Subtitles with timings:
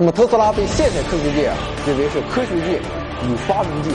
[0.00, 1.50] 那么特斯拉被现代科学界
[1.84, 2.78] 认为是科学界
[3.26, 3.90] 与发明界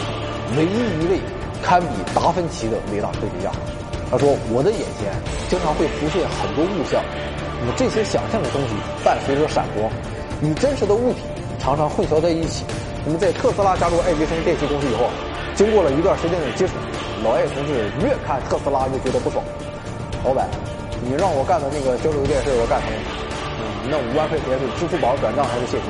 [0.57, 1.17] 唯一一位
[1.63, 3.49] 堪比达芬奇的伟大科学家。
[4.11, 5.15] 他说：“我的眼前
[5.47, 7.01] 经常会浮现很多物象，
[7.61, 9.89] 那么这些想象的东西伴随着闪光，
[10.43, 11.23] 与真实的物体
[11.57, 12.65] 常常混淆在一起。
[13.05, 15.07] 那么在特斯拉加入爱迪生电气公司以后，
[15.55, 16.73] 经过了一段时间的接触，
[17.23, 19.41] 老爱同志越看特斯拉越觉得不爽。
[20.25, 20.51] 老板，
[20.99, 22.99] 你让我干的那个交流电视我干成了，
[23.89, 25.89] 那五万块钱是支付宝转账还是现金？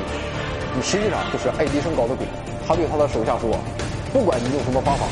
[0.74, 2.26] 你实际上就是爱迪生搞的鬼。
[2.66, 3.52] 他对他的手下说：
[4.12, 5.06] 不管你用什么方法。”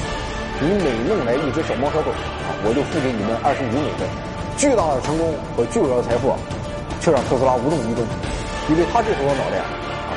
[0.63, 2.15] 你每弄来一只小猫小狗，
[2.63, 4.07] 我就付给你们二十五美分。
[4.55, 6.31] 巨大的成功和巨额的财富，
[7.03, 8.07] 却让特斯拉无动于衷，
[8.71, 9.67] 因为他这时候脑袋啊，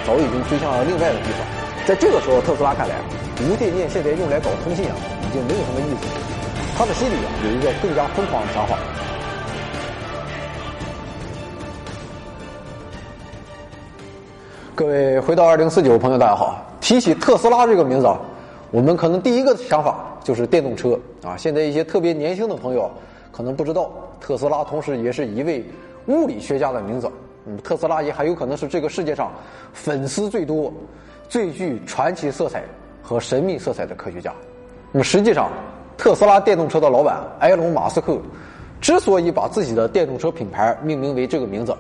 [0.06, 1.42] 早已经飞向了另外的地方。
[1.90, 2.94] 在这个时候，特斯拉看来，
[3.42, 4.94] 无线电现在用来搞通信啊，
[5.26, 6.06] 已经没有什么意思。
[6.78, 8.78] 他的心里啊，有一个更加疯狂的想法。
[14.76, 16.62] 各位回到二零四九，朋友大家好。
[16.82, 18.20] 提起特斯拉这个名字啊，
[18.72, 20.12] 我们可能第一个想法。
[20.22, 21.38] 就是电动车啊！
[21.38, 22.90] 现在一些特别年轻的朋友
[23.32, 25.64] 可能不知道，特斯拉同时也是一位
[26.08, 27.10] 物理学家的名字。
[27.46, 29.32] 嗯，特斯拉也还有可能是这个世界上
[29.72, 30.74] 粉丝最多、
[31.30, 32.64] 最具传奇色彩
[33.04, 34.34] 和神秘色彩的科学家。
[34.92, 35.52] 那么实际上，
[35.96, 38.18] 特斯拉电动车的老板埃隆·马斯克
[38.82, 41.74] 之所以把自己的电动车品牌命名为这个名字，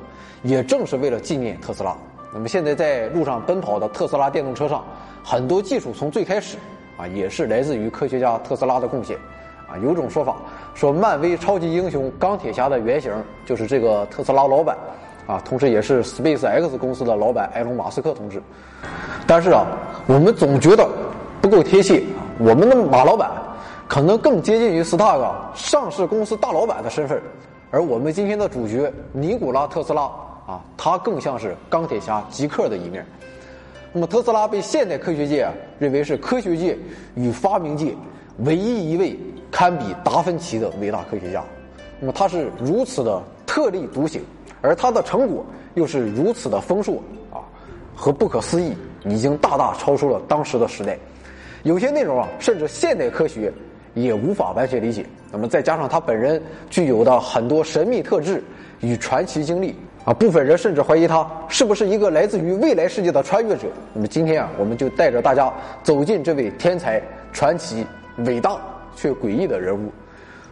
[0.43, 1.97] 也正是为了纪念特斯拉。
[2.35, 4.83] 那么现在在路上奔跑的特斯拉电动车上，
[5.23, 6.57] 很多技术从最开始。
[6.97, 9.17] 啊，也是来自于科学家特斯拉的贡献。
[9.69, 10.35] 啊，有种说法
[10.73, 13.09] 说，漫威超级英雄钢铁侠的原型
[13.45, 14.77] 就是这个特斯拉老板，
[15.25, 18.41] 啊，同时也是 Space X 公司的老板埃隆·马斯克同志。
[19.25, 19.65] 但是啊，
[20.05, 20.85] 我们总觉得
[21.41, 22.03] 不够贴切。
[22.37, 23.31] 我们的马老板
[23.87, 27.21] 可能更接近于 Star 上市公司大老板的身份，
[27.71, 30.09] 而我们今天的主角尼古拉·特斯拉
[30.45, 33.05] 啊，他更像是钢铁侠吉克的一面。
[33.91, 36.77] 那么特斯拉被现代科学界啊认为是科学界
[37.15, 37.95] 与发明界
[38.39, 39.17] 唯一一位
[39.49, 41.43] 堪比达芬奇的伟大科学家。
[41.99, 44.21] 那么他是如此的特立独行，
[44.61, 45.45] 而他的成果
[45.75, 47.01] 又是如此的丰硕
[47.31, 47.39] 啊
[47.95, 50.97] 和不可思议，已经大大超出了当时的时代。
[51.63, 53.51] 有些内容啊，甚至现代科学
[53.93, 55.05] 也无法完全理解。
[55.31, 56.39] 那么再加上他本人
[56.69, 58.43] 具有的很多神秘特质
[58.81, 59.73] 与传奇经历。
[60.05, 63.67] 啊，部分人甚至怀疑他是不是一个来自于未来世界的穿越者。
[63.91, 65.51] 那么今天啊，我们就带着大家
[65.81, 67.01] 走进这位天才、
[67.33, 67.83] 传奇、
[68.17, 68.55] 伟大
[68.95, 69.91] 却诡异的人物。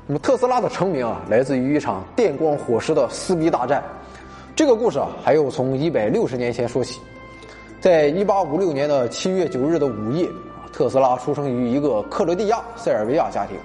[0.07, 3.83] 那么特斯拉的成名啊，来自于一场电光火石的撕逼大战。
[4.55, 6.99] 这个故事啊，还要从一百六十年前说起。
[7.79, 10.27] 在一八五六年的七月九日的午夜，
[10.71, 13.55] 特斯拉出生于一个克罗地亚塞尔维亚家庭。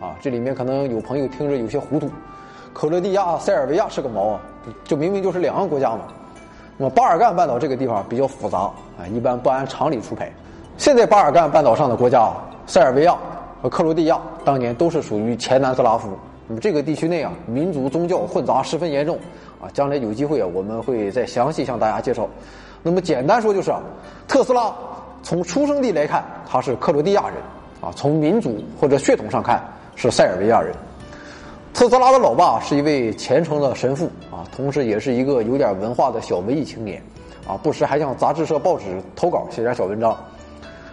[0.00, 2.08] 啊，这里面可能有朋友听着有些糊涂。
[2.74, 4.40] 克罗地亚、塞尔维亚是个毛啊，
[4.82, 6.00] 这明明就是两个国家嘛。
[6.76, 8.58] 那么巴尔干半岛这个地方比较复杂
[8.98, 10.30] 啊，一般不按常理出牌。
[10.76, 12.32] 现在巴尔干半岛上的国家，
[12.66, 13.16] 塞尔维亚
[13.62, 16.10] 和克罗地亚当年都是属于前南斯拉夫。
[16.48, 19.16] 那么这个地区内啊，民族宗教混杂十分严重
[19.62, 19.70] 啊。
[19.72, 22.28] 将来有机会啊，我们会再详细向大家介绍。
[22.82, 23.80] 那么简单说就是啊，
[24.26, 24.74] 特斯拉
[25.22, 27.34] 从出生地来看他是克罗地亚人
[27.80, 29.62] 啊，从民族或者血统上看
[29.94, 30.74] 是塞尔维亚人。
[31.74, 37.02] 特斯拉的老爸是一位虔诚的神父啊，同时也是一个有点文化的小文艺青年，
[37.48, 40.16] 啊，不时还向杂志社、报纸投稿写点小文章。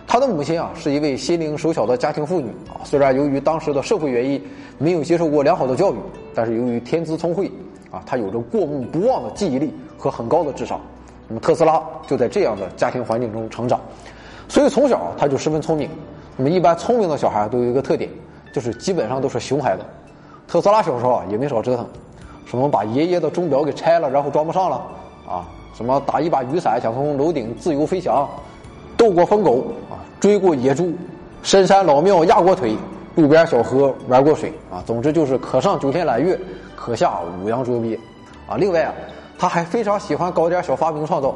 [0.07, 4.43] 他的母亲啊是一位心灵手巧的家庭妇女啊，虽然由于当时的社会原因
[4.79, 5.97] 没有接受过良好的教育，
[6.33, 7.49] 但是由于天资聪慧
[7.91, 10.81] 啊，他有着过目不忘的记忆力和很高的智商。
[11.27, 13.79] 那么特斯拉就在这样的家庭环境中成长，
[14.47, 15.87] 所以从小他就十分聪明。
[16.35, 18.09] 那么一般聪明的小孩都有一个特点，
[18.51, 19.83] 就是基本上都是熊孩子。
[20.51, 21.87] 特斯拉小时候啊也没少折腾，
[22.45, 24.85] 什么把爷爷的钟表给拆了，然后装不上了
[25.25, 28.27] 啊，什么打一把雨伞想从楼顶自由飞翔，
[28.97, 30.91] 斗过疯狗啊，追过野猪，
[31.41, 32.75] 深山老庙压过腿，
[33.15, 36.37] 路边小河玩过水啊，总之就是可上九天揽月，
[36.75, 37.97] 可下五洋捉鳖
[38.45, 38.57] 啊。
[38.57, 38.93] 另外啊，
[39.39, 41.33] 他还非常喜欢搞点小发明创造，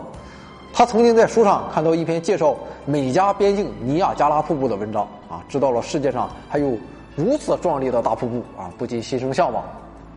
[0.74, 2.54] 他曾经在书上看到一篇介绍
[2.84, 6.74] 美加边境尼亚加拉瀑布的文章啊，知道了世界上还有。
[7.16, 9.64] 如此壮丽的大瀑布啊，不禁心生向往，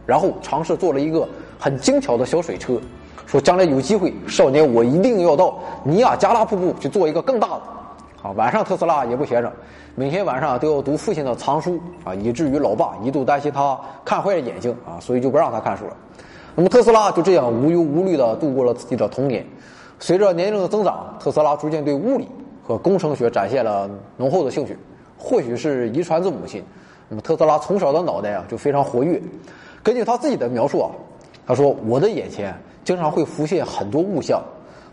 [0.05, 1.29] 然后尝试做了一个
[1.59, 2.81] 很精巧的小水车，
[3.25, 7.63] 说将来有机会，少年我一定要到尼亚加拉瀑布去做一个更大的。
[8.21, 9.53] 啊，晚上特斯拉也不闲着，
[9.95, 15.97] 每天晚上都要读父亲的藏书啊，以至于老爸一度担心他看坏了眼睛啊，所以就不让他看书了。
[16.57, 19.47] 那么特斯拉就这样无忧无虑地度过了自己的童年。
[20.01, 22.27] 随着年龄的增长，特斯拉逐渐对物理
[22.67, 24.77] 和工程学展现了浓厚的兴趣，
[25.17, 26.61] 或许是遗传自母亲。
[27.09, 29.21] 那么特斯拉从小的脑袋啊就非常活跃，
[29.83, 30.91] 根据他自己的描述啊，
[31.47, 34.43] 他说我的眼前经常会浮现很多物象，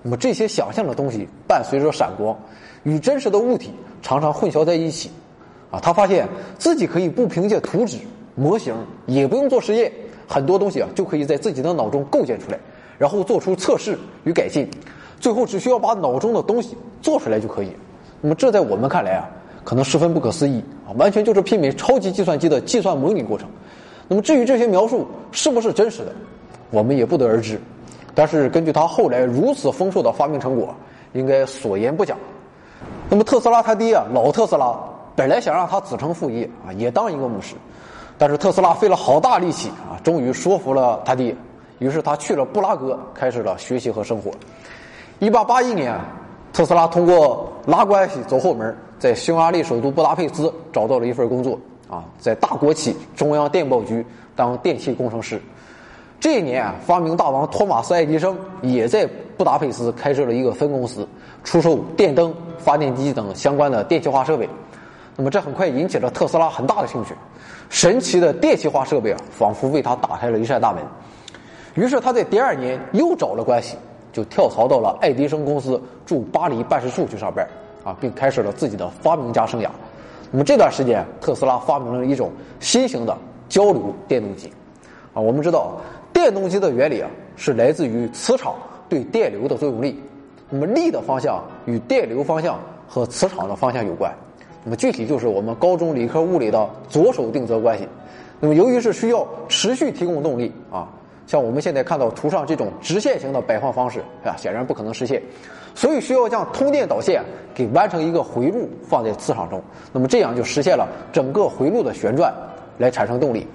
[0.01, 2.37] 那么这些想象的东西伴随着闪光，
[2.83, 3.71] 与真实的物体
[4.01, 5.11] 常常混淆在一起。
[5.71, 6.27] 啊，他发现
[6.57, 7.97] 自己可以不凭借图纸、
[8.35, 8.73] 模型，
[9.07, 9.91] 也不用做实验，
[10.27, 12.57] 很多东西啊就可以在自己的脑中构建出来，
[12.97, 14.69] 然后做出测试与改进，
[15.19, 17.71] 最后只需要把脑中的东西做出来就可以。
[18.21, 19.27] 那么这在我们看来啊，
[19.65, 23.47] 可能十分不可思议啊，完全就是媲美超级计算机的计算模拟过程。
[24.07, 26.11] 那么至于这些描述是不是真实的，
[26.69, 27.59] 我们也不得而知。
[28.13, 30.73] 但是根据他后来如此丰硕的发明成果，
[31.13, 32.15] 应该所言不假。
[33.09, 34.73] 那么特斯拉他爹啊，老特斯拉
[35.15, 37.55] 本来想让他子承父业啊，也当一个牧师，
[38.17, 41.35] 但是特斯拉费了好大力气啊，终于说服了他爹。
[41.79, 44.31] 于是他去了布拉格，开始了学习和生活。
[45.19, 45.99] 一八八一年，
[46.55, 51.59] 特斯拉通过拉关系走后门，在匈牙利首都布达佩斯找到了一份工作
[51.89, 54.05] 啊，在大国企中央电报局
[54.37, 55.41] 当电气工程师。
[56.17, 59.05] 这一年，发明大王托马斯·爱迪生也在
[59.35, 61.05] 布达佩斯开设了一个分公司，
[61.43, 64.47] 出售电灯、发电机等相关的电气化设备。
[65.17, 67.13] 那么，这很快引起了特斯拉很大的兴趣。
[67.69, 70.81] 神奇的电气化设备啊，仿佛为他打开了一扇大门。
[71.73, 73.75] 于是，他在第二年又找了关系，
[74.15, 77.45] 就跳槽到了爱迪生公司驻巴黎办事处去上班
[77.83, 79.67] 啊，并开始了自己的发明家生涯。
[80.31, 82.31] 那么这段时间，特斯拉发明了一种
[82.61, 83.17] 新型的
[83.49, 84.49] 交流电动机
[85.13, 85.81] 啊，我们知道。
[86.13, 88.55] 电动机的原理啊，是来自于磁场
[88.87, 90.01] 对电流的作用力。
[90.49, 92.57] 那么力的方向与电流方向
[92.87, 94.09] 和磁场的方向有关。
[94.63, 97.85] 那么具体就是我们高中理科物理的左手定则关系。
[98.39, 100.87] 那么由于是需要持续提供动力啊，
[101.27, 105.21] 像我们现在看到图上这种直线型的摆放方式啊，显然不可能实现。
[105.73, 107.21] 所以需要将通电导线
[107.53, 109.61] 给弯成一个回路放在磁场中，
[109.91, 112.33] 那么这样就实现了整个回路的旋转，
[112.77, 113.45] 来产生动力。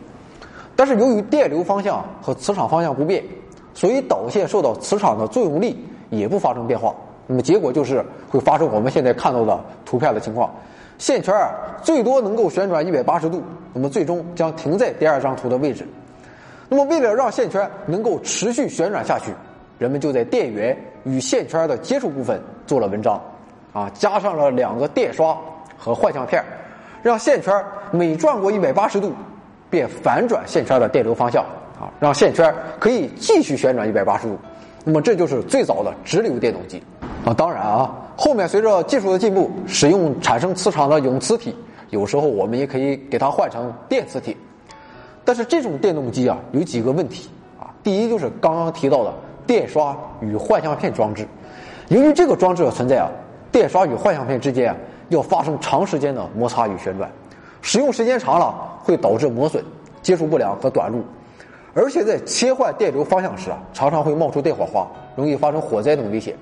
[0.76, 3.24] 但是由于电流方向和磁场方向不变，
[3.72, 6.94] 所以导线受到磁场的作用力也不发生变化。
[7.26, 10.52] 那么结果就是会发生我们现在看到的图片的情况，
[10.98, 15.86] 线圈啊最多能够旋转一百八十度，那么最终将停在第二张图的位置。
[16.70, 19.30] 那么为了让线圈能够持续旋转下去，
[19.76, 20.74] 人们就在电源
[21.04, 23.20] 与线圈的接触部分做了文章，
[23.74, 25.36] 啊，加上了两个电刷
[25.76, 26.42] 和幻象片，
[27.02, 27.52] 让线圈
[27.90, 29.12] 每转过一百八十度。
[29.68, 31.44] 便反转线圈的电流方向
[31.78, 34.36] 啊，让线圈可以继续旋转一百八十度。
[34.84, 36.82] 那么这就是最早的直流电动机
[37.24, 37.32] 啊。
[37.32, 41.54] 当然啊，后面随着技术的进步，使用产生磁场的永磁体，
[41.90, 44.36] 有时候我们也可以给它换成电磁体。
[45.30, 47.70] 但是这种电动机啊，有几个问题啊。
[47.84, 49.14] 第一就是刚刚提到的
[49.46, 51.24] 电刷与幻象片装置，
[51.86, 53.06] 由于这个装置的存在啊，
[53.52, 54.76] 电刷与幻象片之间啊
[55.10, 57.08] 要发生长时间的摩擦与旋转。
[57.62, 59.64] 使用时间长了会导致磨损、
[60.02, 61.04] 接触不良和短路，
[61.74, 64.84] 而且在切换电流方向时啊，常常会冒出电火花，
[65.14, 66.34] 容易发生火灾等危险。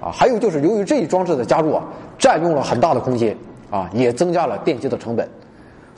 [0.00, 1.84] 啊，还有就是由于这一装置的加入啊，
[2.18, 3.36] 占用了很大的空间
[3.70, 5.28] 啊，也增加了电机的成本。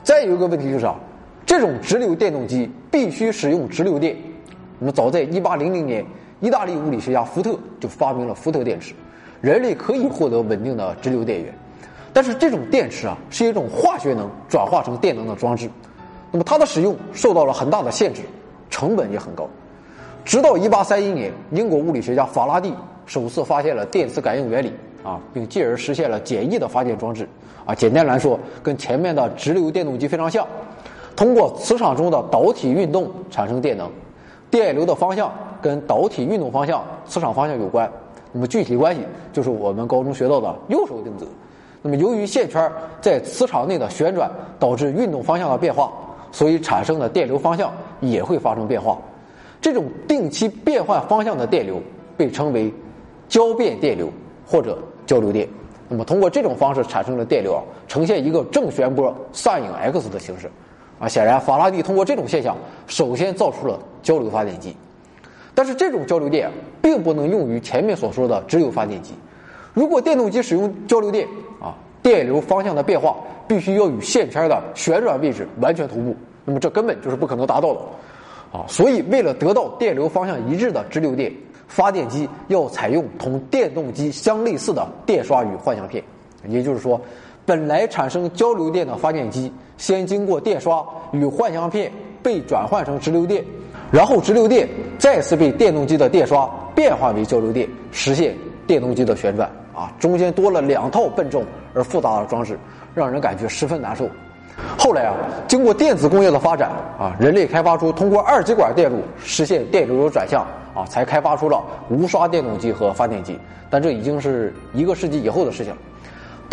[0.02, 0.96] 再有一个问题就是啊，
[1.46, 4.16] 这种直流电动机必须使用直流电。
[4.78, 6.04] 那么早在1800年，
[6.40, 8.94] 意大利物理学家福特就发明了福特电池，
[9.40, 11.54] 人类可以获得稳定的直流电源。
[12.12, 15.68] 但是这种电池啊，是一种化学能转化成电能的装置，
[16.30, 18.22] 那么它的使用受到了很大的限制，
[18.70, 19.48] 成本也很高。
[20.24, 22.72] 直到1831年，英国物理学家法拉第
[23.04, 27.28] 首次发现了电磁感应原理啊，并进而实现了简易的发电装置
[27.66, 27.74] 啊。
[27.74, 30.46] 简单来说，跟前面的直流电动机非常像，
[31.16, 33.90] 通过磁场中的导体运动产生电能，
[34.50, 37.90] 电流的方向跟导体运动方向、磁场方向有关。
[38.32, 39.02] 那么具体关系
[39.32, 41.24] 就是我们高中学到的右手定则。
[41.82, 45.92] 那么，由于线圈在磁场内的旋转导致运动方向的变化，
[46.32, 48.98] 所以产生的电流方向也会发生变化。
[49.60, 51.80] 这种定期变换方向的电流
[52.16, 52.72] 被称为
[53.28, 54.08] 交变电流
[54.46, 55.48] 或者交流电。
[55.88, 60.50] 那么，通过这种方式产生的电流啊，呈现一个正弦波 sin x 的形式。
[61.04, 62.56] 啊，显然法拉第通过这种现象，
[62.86, 64.74] 首先造出了交流发电机。
[65.54, 69.12] 但是，这种交流电并不能用于前面所说的直流发电机。
[69.74, 71.28] 如果电动机使用交流电，
[71.60, 77.80] 啊，电流方向的变化必须要与线圈的旋转位置完全同步，那么这根本就是不可能达到的，
[78.58, 81.30] 啊，所以为了得到电流方向一致的直流电，
[81.68, 86.02] 发电机要采用同电动机相类似的电刷与换向片，
[86.48, 86.98] 也就是说，
[87.46, 93.44] 本来产生交流电的发电机先经过电刷与换向片被转换成直流电，
[93.90, 98.34] 然后直流电再次被电动机的电刷变换为交流电，实现
[98.66, 99.50] 电动机的旋转。
[99.74, 102.56] 啊，中间多了两套笨重而复杂的装置，
[102.94, 104.08] 让人感觉十分难受。
[104.78, 105.16] 后来啊，
[105.48, 111.60] 经过电子工业的发展啊，人类开发出通过二极管电路实现电流的转向啊，才开发出了
[111.90, 113.36] 无刷电动机和发电机。
[113.68, 115.78] 但这已经是一个世纪以后的事情了。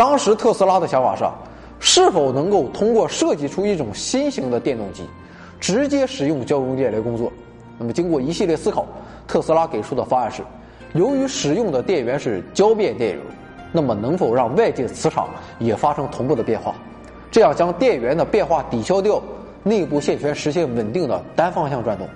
[0.01, 1.23] 当时特斯拉的想法是，
[1.79, 5.03] 是否能够通过设计出一种新型的电动机，
[5.59, 7.31] 直接使用交流电来工作？
[7.77, 8.83] 那么经过一系列思考，
[9.27, 10.41] 特斯拉给出的方案是：
[10.93, 13.21] 由于使用的电源是交变电流，
[13.71, 15.29] 那么能否让外界磁场
[15.59, 16.73] 也发生同步的变化？
[17.29, 19.21] 这样将电源的变化抵消掉，
[19.61, 22.07] 内部线圈实现稳定的单方向转动。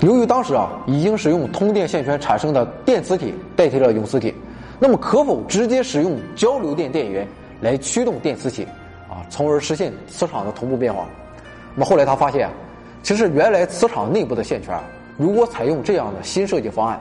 [0.00, 4.34] 由于当时啊已经使用通电线圈产生的电磁铁代替了永磁铁，
[4.82, 7.24] 那么可否直接使用交流电电源
[7.60, 8.64] 来驱动电磁铁
[9.08, 11.06] 啊，从而实现磁场的同步变化？
[11.76, 12.50] 那么后来他发现，
[13.00, 14.76] 其实原来磁场内部的线圈，
[15.16, 16.98] 如果采用这样的新设计方案，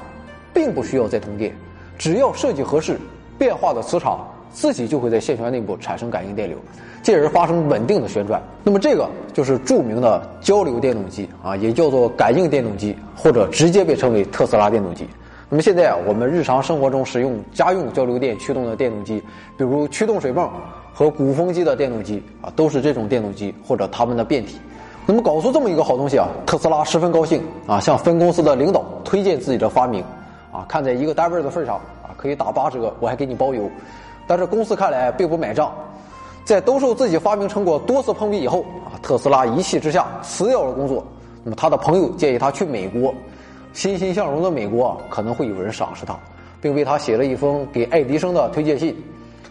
[0.54, 1.56] 并不需要再通电，
[1.98, 3.00] 只要设计合适，
[3.40, 6.60] 变化的磁场自己就会在线圈内部产生感应电流。
[7.02, 15.08] 进而发生稳定的旋转，那么这个就是著名的交流电动机啊，也叫做感应电动机，或者直接被称为特斯拉电动机。
[15.54, 19.22] 那么现在啊，我们日常生活中使用家用交流电驱动的电动机，
[19.58, 20.50] 比如驱动水泵
[20.94, 24.56] 和鼓风机的电动机啊，都是这种电动机或者它们的变体。
[25.06, 30.02] 那么搞出这么一个好东西啊，特斯拉十分高兴啊，向分公司的领导推荐自己的发明
[30.54, 33.70] 啊，看在一个单位的份上啊，可以打八折，我还给你包邮。
[34.26, 35.70] 但是公司看来并不买账。
[36.46, 41.06] 在兜售自己发明成果多次碰壁以后啊，特斯拉一气之下辞掉了工作。
[41.44, 43.14] 那么他的朋友建议他去美国，
[43.74, 46.18] 欣欣向荣的美国可能会有人赏识他，
[46.60, 48.96] 并为他写了一封给爱迪生的推荐信。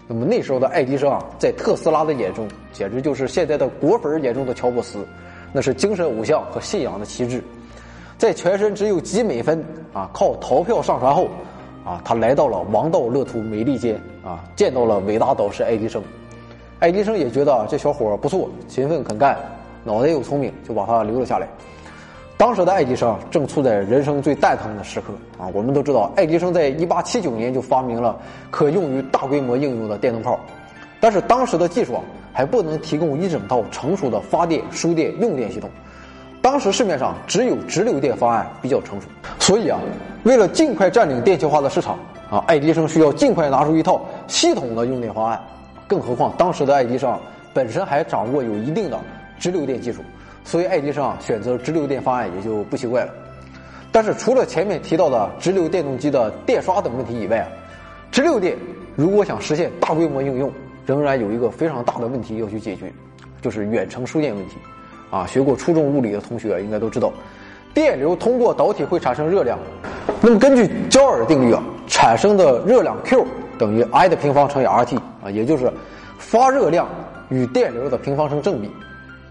[0.06, 5.06] 那么那时候的爱迪生啊，在特斯拉的眼中简直就是现在的果粉眼中的乔布斯，
[5.52, 7.42] 那是精神偶像和信仰的旗帜。
[8.18, 11.28] 在全身只有几美分啊，靠逃票上船后
[11.84, 16.02] 啊，他来到了王道乐土美利坚啊，见到了伟大导师爱迪生。
[16.80, 19.38] 爱迪生也觉得这小伙不错，勤奋肯干，
[19.84, 21.48] 脑袋又聪明，就把他留了下来。
[22.40, 25.44] 当时的爱迪生正处在人生最蛋疼的时刻啊！
[25.52, 28.18] 我们都知道，爱迪生在一八七九年就发明了
[28.50, 30.40] 可用于大规模应用的电灯泡，
[31.00, 32.00] 但是当时的技术啊
[32.32, 35.68] 还不能提供一整套成熟的发电、输电、用电系统。
[36.40, 39.06] 当时市面上只有直流电方案比较成熟，
[39.38, 39.78] 所以啊，
[40.22, 41.98] 为了尽快占领电气化的市场
[42.30, 45.38] 啊，爱迪生需要尽快拿出一套系统的用电方案。
[45.86, 47.14] 更何况，当时的爱迪生
[47.52, 48.98] 本身还掌握有一定的
[49.38, 50.00] 直流电技术，
[50.50, 53.14] 所以爱迪生啊选择直流电方案也就不奇怪了。
[53.92, 57.46] 但是，除了前面提到的直流电动机的电刷等问题以外，
[58.10, 58.56] 直流电
[58.96, 60.50] 如果想实现大规模应用，
[60.84, 62.92] 仍然有一个非常大的问题要去解决，
[63.40, 64.56] 就是远程输电问题。
[65.08, 67.12] 啊，学过初中物理的同学应该都知道，
[67.72, 69.56] 电流通过导体会产生热量，
[70.20, 73.24] 那么根据焦耳定律啊，产生的热量 Q。
[73.56, 75.70] 等于 I 的平方乘以 RT 啊，也就是
[76.18, 76.88] 发热量
[77.28, 78.70] 与电流的平方成正比，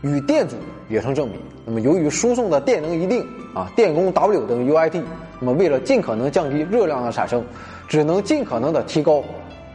[0.01, 0.55] 与电阻
[0.87, 1.35] 也成正比。
[1.65, 5.01] 那么由于输送的电能一定啊，电功 W 等于 UIT。
[5.39, 7.43] 那么为了尽可能降低热量的产生，
[7.87, 9.23] 只能尽可能的提高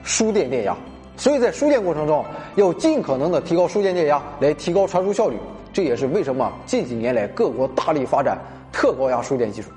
[0.02, 0.76] 输电电压。
[1.16, 2.24] 所以在输电过程中
[2.56, 5.36] 要尽可能的提高输电电压来提高传输效率。
[5.72, 8.38] 这也是为什么近几年来各国大力发展
[8.72, 9.70] 特高压输电技术。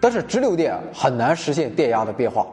[0.00, 2.46] 但是直流电很难实现电压的变化。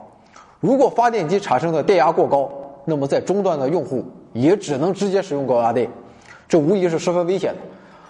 [0.60, 2.52] 如果发电机产生的电压过高，
[2.84, 4.04] 那么在终端的用户
[4.34, 5.90] 也只能直接使用高压电，
[6.48, 7.60] 这无疑是十分危险的。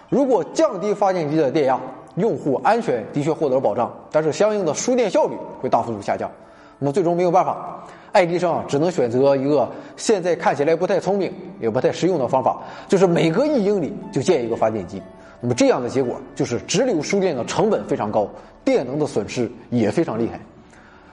[0.08, 1.78] 如果降低发电机的电压，
[2.16, 6.30] 用户安全的确获得了保障，但是相应的输电效率会大幅度下降。
[6.78, 15.02] 那么最终没有办法，爱迪生啊只能选择一个现在看起来不太聪明也不太实用的方法，就是每隔一英里就建一个发电机。
[15.40, 18.28] 那么这样的结果就是直流输电的成本非常高，
[18.64, 20.40] 电能的损失也非常厉害。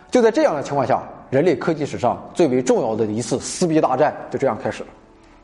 [0.09, 1.03] 就在这样的情况下。
[1.31, 4.89] 人类科技史上最为重要的一次撕逼大战就这样开始了。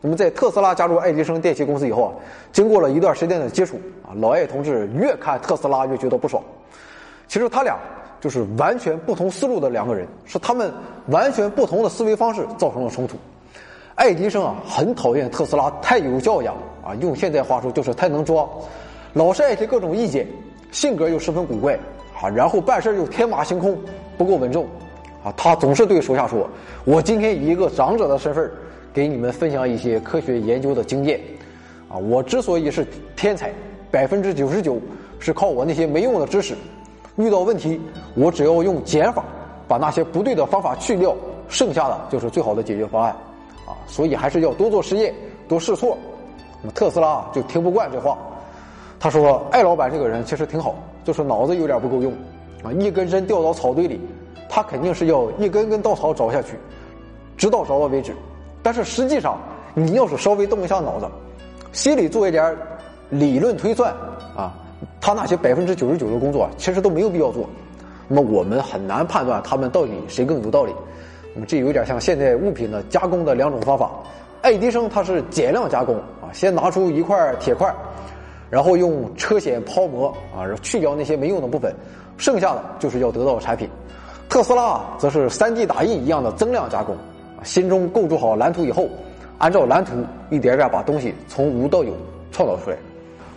[0.01, 2.12] 那么，在特斯拉加入爱迪生电器公司以后啊，
[2.51, 6.43] 经过了一段时间的接触啊，老艾同志越看特斯拉越觉得不爽。
[7.27, 7.77] 其实他俩
[8.20, 10.72] 就是完全不同思路的两个人，是他们
[11.08, 13.15] 完全不同的思维方式造成了冲突。
[13.93, 18.50] 爱迪生啊，很讨厌特斯拉太有教养啊，用现在话说就是太能装，
[19.13, 20.27] 老是爱提各种意见，
[20.72, 21.77] 性格又十分古怪
[22.20, 23.77] 啊，然后办事又天马行空，
[24.17, 24.65] 不够稳重。
[25.24, 26.50] 啊，他总是对手下说
[26.84, 28.51] ：“我今天以一个长者的身份，
[28.93, 31.19] 给你们分享一些科学研究的经验。
[31.89, 33.51] 啊，我之所以是天才，
[33.89, 34.79] 百分之九十九
[35.19, 36.55] 是靠我那些没用的知识。
[37.17, 37.79] 遇到问题，
[38.15, 39.24] 我只要用减法，
[39.67, 41.15] 把那些不对的方法去掉，
[41.50, 43.12] 剩下的就是最好的解决方案。
[43.67, 45.13] 啊，所以还是要多做实验，
[45.48, 45.98] 多试错。
[46.62, 48.17] 那么特斯拉就听不惯这话，
[49.00, 52.12] 他说：艾老板这个人其实挺好，就是脑子有点不够用。
[52.63, 54.00] 啊，一根针掉到草堆里。”
[54.53, 56.57] 他肯定是要一根根稻草找下去，
[57.38, 58.13] 直到找到为止。
[58.63, 59.37] 但是实际上，
[59.73, 61.07] 你要是稍微动一下脑子，
[61.71, 62.55] 心里做一点
[63.09, 63.91] 理论推算
[64.35, 64.53] 啊，
[64.99, 67.49] 他那些百分之九十九的工作其实都没有必要做。
[68.07, 70.73] 那么我们很难判断他们到底谁更有道理。
[71.33, 73.89] 那么这有点像现在物品的加工的两种方法。
[74.41, 77.73] 爱迪生他是减量加工啊，先拿出一块铁块，
[78.49, 81.73] 然后用车铣抛磨啊，去掉那些没用的部分，
[82.17, 83.69] 剩下的就是要得到产品。
[84.27, 86.97] 特斯拉则是三 D 打印一样的增量加工，
[87.43, 88.88] 心中构筑好蓝图以后，
[89.38, 89.93] 按照蓝图
[90.29, 91.91] 一点点把东西从无到有
[92.31, 92.77] 创造出来。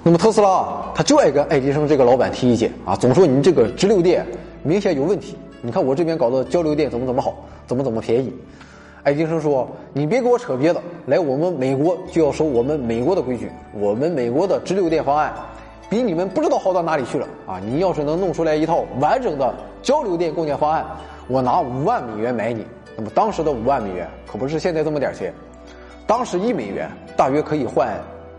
[0.03, 4.27] 那么特斯拉他就爱跟爱迪生这个老板提意见啊，总说你这个直流电
[4.63, 5.37] 明显有问题。
[5.63, 7.35] 你看我这边搞的交流电怎么怎么好，
[7.67, 8.31] 怎么怎么便宜。
[9.03, 13.51] 爱迪生说：“你别给我扯别的，来我们美国就要守我们美国的规矩。
[13.73, 15.33] 我们美国的直流电方案，
[15.91, 17.61] 比你们不知道好到哪里去了啊！
[17.65, 20.85] 你要是能弄出来一套完整的交流电供电方案，
[21.29, 22.65] 我拿五万美元买你。
[22.97, 25.33] 那么当时的五万美元可不是现在这么点钱，
[26.07, 27.89] 当时一美元大约可以换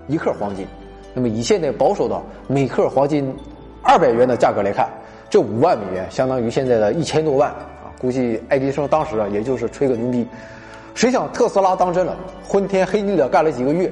[0.08, 0.66] 一克黄金。
[1.14, 3.34] 那么以现在保守的每克黄金
[3.82, 4.90] 二百元的价格来看，
[5.30, 7.92] 这五万美元相当于现在的一千多万啊！
[8.00, 10.28] 估计爱迪生当时啊，也就是吹个牛逼。”
[10.94, 12.16] 谁想特斯拉当真了，
[12.48, 13.92] 昏天黑地的干了几个月，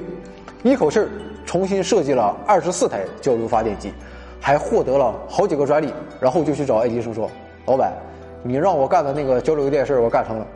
[0.62, 1.08] 一口气儿
[1.44, 3.92] 重新设计了二十四台交流发电机，
[4.40, 7.30] 还获得了好几个专利，然后就去找爱迪生说
[7.66, 7.92] ：“老板，
[8.46, 10.46] 你让我干的那个交流电事我干成了，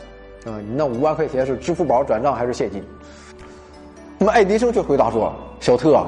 [0.44, 2.84] 啊，你那五万块钱是支付宝转账还是现金？”
[4.18, 6.04] 那么爱迪生却回答说：“小特，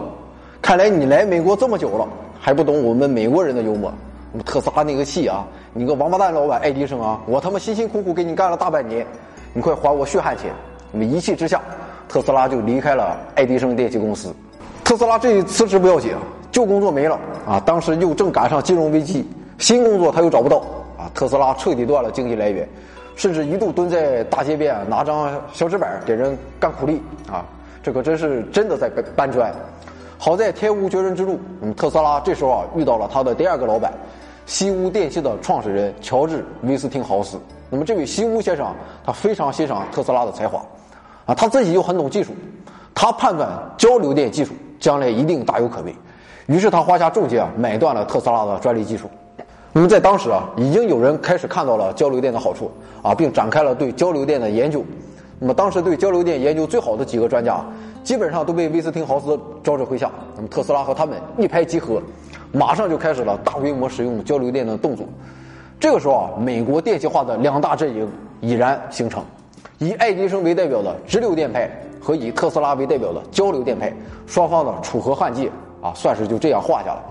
[0.60, 2.06] 看来你来美国这么久了，
[2.38, 3.90] 还不懂我们美国人的幽默。
[4.30, 9.06] 那么特斯拉那个气啊，你个王八蛋老板爱迪生啊，我他妈辛辛苦苦给你干了大半年。”
[9.52, 10.52] 你快还我血汗钱！
[10.92, 11.60] 那么一气之下，
[12.08, 14.32] 特斯拉就离开了爱迪生电器公司。
[14.84, 16.12] 特斯拉这一辞职不要紧，
[16.52, 17.18] 旧工作没了
[17.48, 17.60] 啊！
[17.66, 20.62] 当时又正赶上金融危机，新工作他又找不到
[21.00, 21.10] 啊！
[21.14, 22.68] 特斯拉彻底断了经济来源，
[23.16, 27.44] 甚至一度蹲在大街边拿张小纸板给人干苦力啊！
[27.82, 29.50] 这可真是真的在搬砖。
[30.18, 33.90] 好在天无绝人之路，嗯，特斯拉这时候啊遇到了他的第二个老板，
[34.44, 37.40] 西屋电器的创始人乔治·威斯汀豪斯。
[37.70, 40.62] 那么这位西屋先生，他非常欣赏特斯拉的才华，
[41.24, 42.34] 啊，他自己又很懂技术，
[42.94, 45.94] 他判断交流电技术将来一定大有可为，
[46.46, 49.08] 于是他花下重金啊，买断了特斯拉的专利技术。
[49.72, 52.70] 那么在当时啊，已经有人开始看到了交流电的好处
[53.02, 54.84] 啊，并展开了对交流电的研究。
[55.38, 57.64] 那么当时对交流电研究最好的几个专家，
[58.02, 60.10] 基本上都被威斯汀豪斯招至麾下。
[60.34, 62.02] 那么特斯拉和他们一拍即合，
[62.52, 65.06] 马上就开始了大规模使用交流电的动作。
[65.78, 68.06] 这个时候啊，美国电气化的两大阵营
[68.40, 69.22] 已然形成，
[69.78, 73.90] 以爱迪生为代表的直流电派和以特斯拉为代表的交流电派，
[74.26, 75.48] 双方的楚河汉界
[75.80, 77.02] 啊，算是就这样画下了。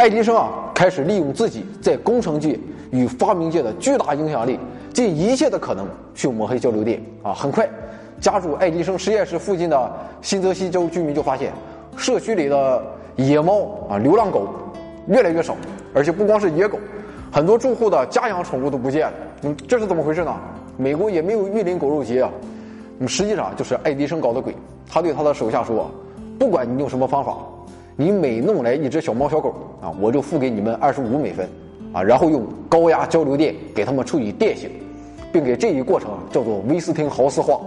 [0.00, 2.58] 爱迪生啊，开始利用自己在工程界
[2.90, 4.58] 与发明界的巨大影响力，
[4.94, 7.34] 尽一切的可能去抹黑交流电啊。
[7.34, 7.68] 很快，
[8.18, 11.52] 家住爱迪生实验室附近的新泽西州居民就发现，
[11.98, 12.82] 社区里的
[13.16, 14.48] 野猫啊、流浪狗
[15.06, 15.54] 越来越少，
[15.92, 16.78] 而且不光是野狗。
[17.30, 20.34] 很多住户的家养宠物都不见了，嗯，这是怎么回事呢？
[20.78, 22.30] 美国也没有玉林狗肉节啊，
[23.00, 24.56] 嗯，实际上就是爱迪生搞的鬼。
[24.88, 25.90] 他对他的手下说
[26.40, 27.36] ：“不管你用什么方法，
[28.00, 31.46] 你每弄来一只小猫小狗啊，我就付给你们二十五美分，
[31.92, 34.70] 啊，然后用高压交流电给他们处理电性，
[35.30, 37.60] 并给这一过程叫做威斯汀豪斯化。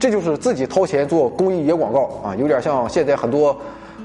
[0.00, 3.54] 这就是自己掏钱做公益野广告啊，有点像现在很多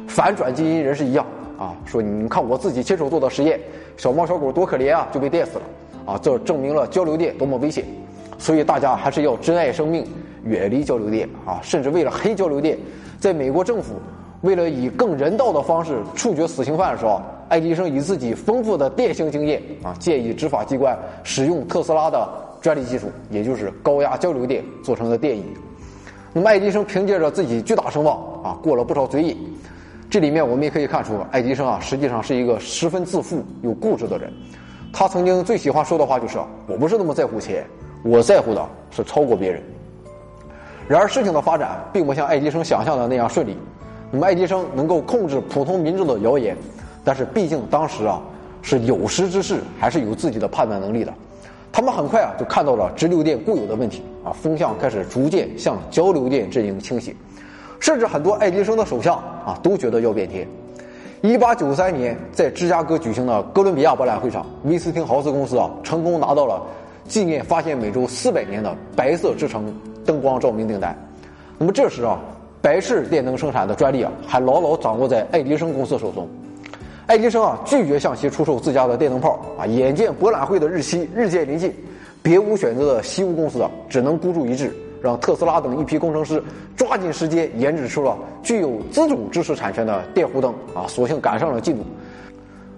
[0.06, 1.26] 反转基因人士一样
[1.58, 3.58] 啊，说你看我自己亲手做的实验。”
[3.96, 7.86] 小猫小狗多可怜啊，就被电死了，啊，这证明了交流电多么危险，
[8.38, 10.06] 所以大家还是要珍爱生命，
[10.44, 11.62] 远离交流电啊！
[11.64, 12.78] 甚至为了黑交流电，
[13.18, 13.94] 在美国政府
[14.44, 22.30] 为了以更人道的方式处决死刑犯的时候，爱迪生以自己丰富的电刑经验啊，建议执法机关使用特斯拉的
[22.60, 25.46] 专利技术，也就是高压交流电做成的电椅。
[26.34, 29.38] 那么爱迪生凭借着自己巨大声望啊，过了不少嘴瘾。
[30.10, 34.30] 这里面我们也可以看出，爱迪生啊，实际上是一个十分自负又固执的人。
[34.92, 37.66] 他曾经最喜欢说的话就是：“我不是那么在乎钱，
[38.04, 39.64] 我在乎的是超过别人。”
[40.86, 43.58] 然而事情的发展并不像爱迪生想象的那样顺利。
[44.16, 46.56] 那么爱迪生能够控制普通民众的谣言，
[47.04, 48.22] 但是毕竟当时啊
[48.62, 51.12] 是有识之士，还是有自己的判断能力的。
[51.72, 57.12] 他们很快啊就看到了直流电固有的问题啊，风向开始逐渐向交流电阵营倾斜。
[57.80, 60.48] 甚至很多爱迪生的手下啊都觉得要变天。
[61.22, 66.62] 一八九三年，在芝加哥举行的哥伦比亚博览会上，威斯汀豪斯公司啊成功拿到了
[67.08, 69.74] 纪念发现美洲四百年的白色之城
[70.06, 70.96] 灯光照明订单。
[71.58, 72.20] 那么这时啊，
[72.64, 76.26] 白炽电灯生产的专利啊还牢牢掌握在爱迪生公司手中。
[77.08, 81.76] 爱迪生啊拒绝向其出售自家的电灯泡啊，眼见博览会的日期日渐临近，
[82.22, 84.74] 别无选择的西屋公司啊只能孤注一掷。
[85.02, 86.42] 让特斯拉等一批工程师
[86.78, 91.84] 抓抓紧时间研制出了具有自主知识产权的电弧灯啊，索性赶上了进度。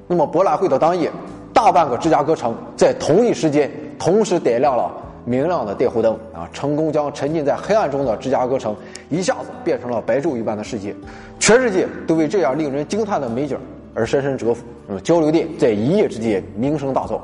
[0.08, 1.12] 那么博览会的当夜，
[1.54, 3.70] 大半个芝加哥城在同一时间
[4.00, 4.90] 同时点亮了
[5.26, 8.76] 明亮的电弧灯啊，成功将沉浸在黑暗中的芝加哥城
[9.10, 10.96] 一下子变成了白昼一般的世界。
[11.40, 13.58] 全世界都为这样令人惊叹的美景
[13.94, 14.64] 而深深折服。
[14.88, 17.20] 那么交流电在一夜之间名声大噪。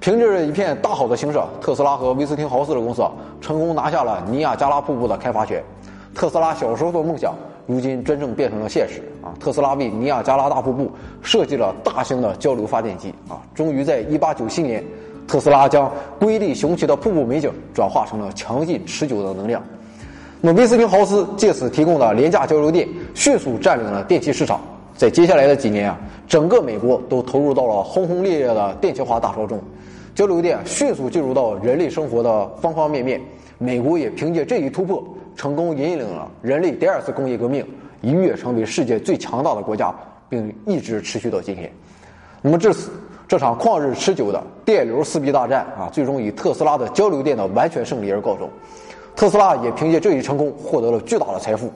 [0.00, 3.10] 凭借着一片大好的形势，特斯拉和威斯汀豪斯的公司啊
[3.40, 5.62] 成功拿下了尼亚加拉瀑布的开发权。
[6.14, 7.34] 特斯拉小时候的梦想，
[7.66, 9.32] 如今真正变成了现实啊！
[9.40, 13.40] 特斯拉为尼亚加拉大瀑布设计了大型的交流发电机啊！
[13.54, 14.84] 终于在1897年，
[15.26, 19.62] 特斯拉将瑰丽雄奇的瀑布美景转化成了强劲持久的能量。
[20.40, 24.60] 那么威斯汀豪斯借此提供的廉价交流电，迅速占领了电气市场。
[24.94, 29.60] 在接下来的几年啊，整个美国都投入到了轰轰烈烈的电气化大潮中。
[30.14, 33.20] 交流电迅速进入到人类生活的方方面面，
[33.58, 35.02] 美国也凭借这一突破，
[35.34, 37.66] 成功引领了人类第二次工业革命，
[38.02, 39.92] 一跃成为世界最强大的国家，
[40.28, 41.68] 并一直持续到今天。
[42.40, 42.90] 那么至此，
[43.26, 48.48] 这场旷日持久的电流撕逼大战啊，最终以特斯拉的交流电的完全胜利而告终。
[49.16, 51.70] 特斯拉也凭借这一成功获得了巨大的财富，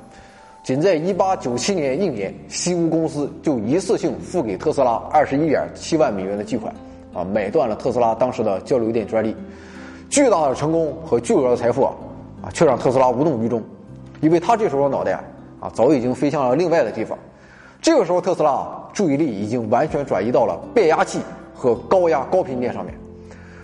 [0.63, 6.73] 仅在1897年一年，西屋公司就一次性付给特斯拉21.7万美元的巨款。
[7.15, 9.35] 啊，买断了特斯拉当时的交流电专利，
[10.11, 11.95] 巨大的成功和巨额的财富啊，
[12.43, 13.63] 啊，却让特斯拉无动于衷，
[14.21, 15.13] 因为他这时候脑袋
[15.59, 17.19] 啊，早已经飞向了另外的地方。
[17.81, 21.21] 这个时候，特斯拉注意力已经完全转移到了变压器
[21.59, 22.95] 和高压高频电上面。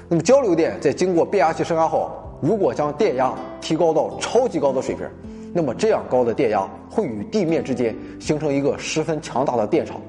[0.08, 5.06] 那么，交流电在经过变压器升压后，如果将电压提高到超级高的水平，
[5.52, 10.00] 那么这样高的电压会与地面之间形成一个十分强大的电场，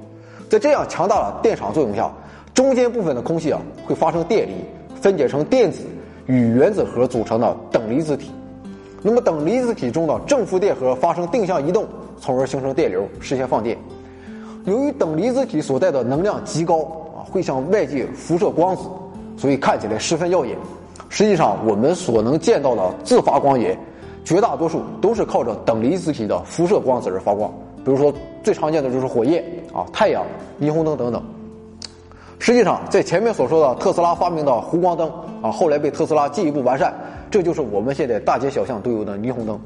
[0.50, 2.12] 在这样强大的电场作用下。
[2.54, 4.54] 中间部分的空气啊，会发生电离，
[5.00, 5.84] 分解成电子
[6.26, 8.32] 与原子核组成的等离子体。
[9.02, 11.86] 那么等离子体中的正负电荷发生定向移动，
[12.20, 13.78] 从而形成电流，实现放电。
[14.64, 18.84] 由于等离子体所带的能量极高，会向外界辐射光子，
[19.36, 20.56] 所以看起来十分耀眼。
[21.10, 23.78] 实际上，我们所能见到的自发光源，
[24.24, 27.52] 绝大多数都是靠着等离子体的辐射光子而发光。
[27.84, 30.24] 比如说，最常见的就是火焰啊、太阳、
[30.60, 31.24] 霓虹灯等等。
[32.40, 35.10] 实际上，在前面所说的特斯拉发明的弧光灯
[35.42, 36.94] 啊，后来被特斯拉进一步完善，
[37.32, 39.60] 这就是我们现在大街小巷都有的霓虹灯。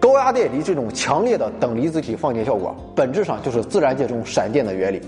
[0.00, 5.00] 高压电离这种强烈的等离子体放电效果，本质上就是自然界中闪电的原理，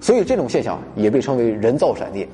[0.00, 2.28] 所以这种现象也被称为人造闪电。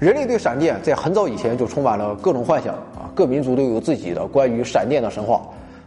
[0.00, 5.42] 人类对闪电在很早以前就充满了各种幻想啊，各民族都有自己的关于闪电的神话。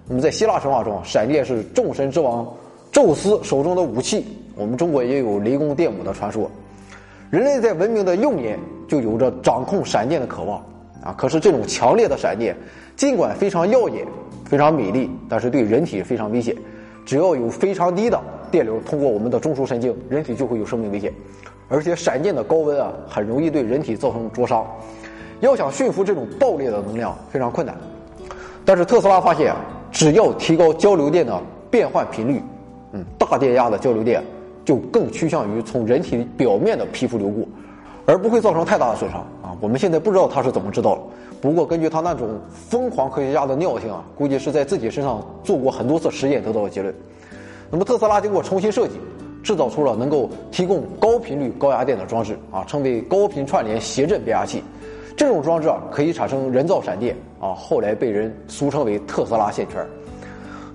[0.07, 2.47] 那么在希腊神话中，闪电是众神之王
[2.91, 6.49] 宙斯手中的武器，我们中国也有雷公电母的传说。
[7.29, 10.59] 人类在文明的幼年就有着掌控闪电的渴望
[11.03, 11.13] 啊！
[11.17, 12.55] 可是这种强烈的闪电，
[12.95, 14.07] 尽管非常耀眼、
[14.45, 16.55] 非常美丽，但是对人体非常危险。
[17.07, 21.13] 只要有非常低的电流通过我们的中枢神经，人体就会有生命危险。
[21.69, 24.67] 而且闪电的高温啊，很容易对人体造成灼伤。
[25.39, 27.73] 要想驯服这种爆裂的能量非常困难。
[28.65, 29.57] 但是特斯拉发现啊，
[29.89, 31.41] 只要提高交流电的
[31.71, 32.43] 变换频率，
[32.91, 34.21] 嗯，大电压的交流电。
[34.65, 37.47] 就更趋向于从人体表面的皮肤流过，
[38.05, 39.55] 而不会造成太大的损伤啊！
[39.61, 41.01] 我们现在不知道他是怎么知道的，
[41.41, 46.93] 不过根据他那种疯狂科学家的尿性啊，估计是在自己身上做过很多次实验得到的结论。
[47.69, 48.93] 那么特斯拉经过重新设计，
[49.43, 54.63] 制造出了能够提供高频率高压电的装置啊，称为高频串联谐振变压器。
[55.15, 59.85] 这种装置啊可以产生人造闪电啊，后来被人俗称为特斯拉线圈。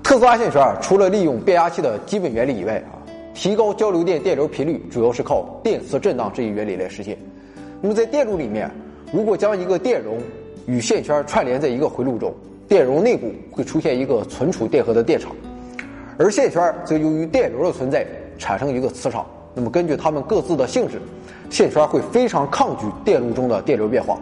[0.02, 2.98] 特斯拉线圈啊除了利用变压器的基本原理以外啊。
[3.34, 7.16] 提高交流电电流频率主要是靠电磁振荡这一原理来实现。
[7.80, 8.70] 那么在电路里面，
[9.10, 10.18] 如果将一个电容
[10.66, 12.32] 与线圈串联在一个回路中，
[12.68, 15.32] 电容内部会出现一个存储电荷的电场，
[16.18, 18.06] 而线圈则由于电流的存在
[18.38, 19.26] 产生一个磁场。
[19.54, 21.00] 那么根据它们各自的性质，
[21.50, 24.18] 线圈会非常抗拒电路中的电流变化，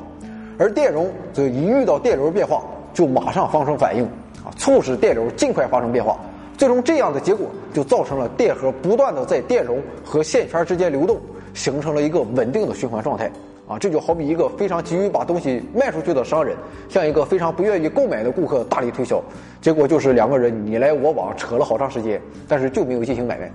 [0.59, 4.05] 而电容则一遇到电流变化就马上发生反应，
[4.45, 6.19] 啊，促使电流尽快发生变化。
[6.57, 11.19] 最终，这样的结果就造成了电荷不断的在电容和线圈之间流动，
[11.55, 13.31] 形成了一个稳定的循环状态。
[13.71, 16.57] 啊，这就好比一个非常急于把东西卖出去的商人，
[16.89, 19.23] 向一个非常不愿意购买的顾客大力推销，
[19.61, 23.49] 结果就是两个人你来我往，扯了好长时间，但是就没有进行买卖。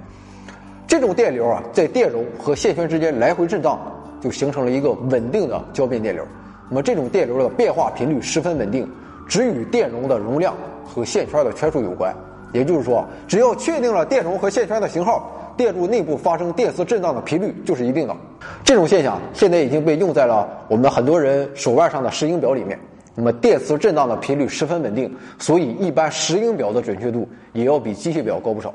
[0.88, 3.78] 这种电流啊，在电容和线圈之间来回震荡，
[4.22, 6.26] 就形成了一个稳定的交变电流。
[6.70, 8.90] 那么，这种电流的变化频率十分稳定，
[9.28, 12.16] 只与电容的容量和线圈的圈数有关。
[12.54, 18.16] 也就是说，只要确定了电容和线圈的型号，电路内部发生电磁振荡的频率就是一定的。
[18.64, 22.80] 这种现象现在已经被用在了我们很多人手腕上的石英表里面。
[23.18, 28.74] 那么电磁震荡的频率十分稳定，所以一般石英表的准确度也要比机械表高不少。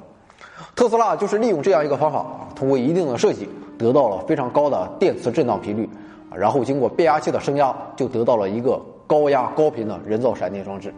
[0.75, 5.87] 特斯拉就是利用这样一个方法，通过一定的设计，得到了非常高的电磁震荡频率，
[6.35, 10.91] 然后经过变压器的升压，就得到了一个高压高频的人造闪电装置。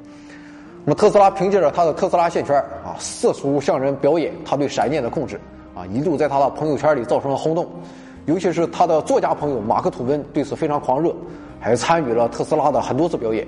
[0.85, 5.40] 那么特斯拉凭借着他的特斯拉线圈啊，四处向人表演他对闪电的控制
[5.74, 7.66] 啊，一度在他的朋友圈里造成了轰动，
[8.26, 11.14] 尤其是他的作家朋友马克吐温对此非常狂热，
[11.61, 13.46] 还参与了特斯拉的很多次表演。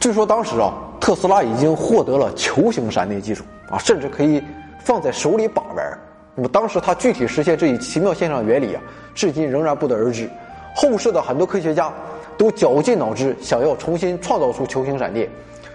[0.00, 4.42] 据说当时啊，特斯拉已经获得了球形闪电技术啊，甚至可以
[4.80, 5.98] 放在手里把玩。
[6.34, 8.82] 那么当时他具体实现这一奇妙现象原理啊，
[9.14, 10.28] 至今仍然不得而知。
[10.74, 11.92] 后世的很多科学家
[12.38, 15.28] 都绞尽脑汁想要重新创造出球形闪电。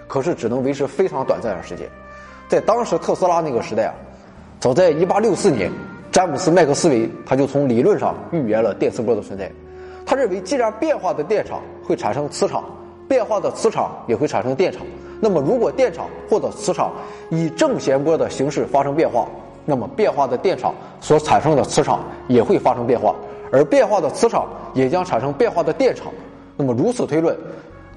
[0.06, 1.86] 可是只能维持非常短暂的时间，
[2.48, 3.94] 在当时特斯拉那个时代啊，
[4.60, 5.70] 早在一八六四年，
[6.10, 9.48] 詹姆斯麦克斯韦他就从理论上预言了电磁波的存在。
[10.04, 12.64] 他认为，既然变化的电场会产生磁场，
[13.06, 14.82] 变化的磁场也会产生电场，
[15.20, 16.90] 那么如果电场或者磁场
[17.30, 19.28] 以正弦波的形式发生变化，
[19.64, 23.14] 那么变化的电场所产生的磁场也会发生变化，
[23.52, 26.08] 而变化的磁场也将产生变化的电场。
[26.56, 27.36] 那么如此推论。